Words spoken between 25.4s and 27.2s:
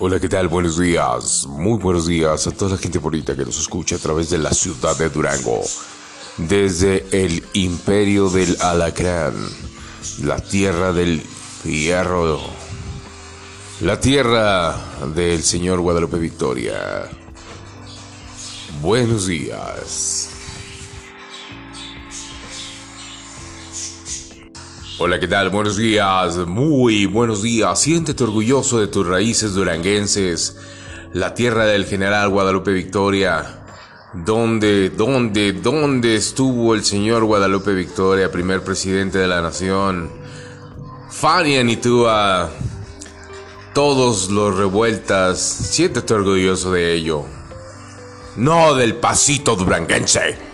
Buenos días, muy